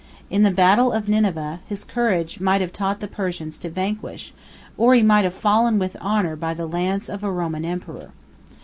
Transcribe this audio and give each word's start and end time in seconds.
In 0.31 0.41
the 0.41 0.49
battle 0.49 0.91
of 0.93 1.07
Nineveh, 1.07 1.59
his 1.67 1.83
courage 1.83 2.39
might 2.39 2.59
have 2.59 2.73
taught 2.73 3.01
the 3.01 3.07
Persians 3.07 3.59
to 3.59 3.69
vanquish, 3.69 4.33
or 4.75 4.95
he 4.95 5.03
might 5.03 5.25
have 5.25 5.33
fallen 5.35 5.77
with 5.77 5.95
honor 6.01 6.35
by 6.35 6.55
the 6.55 6.65
lance 6.65 7.07
of 7.07 7.23
a 7.23 7.29
Roman 7.31 7.63
emperor. 7.63 8.09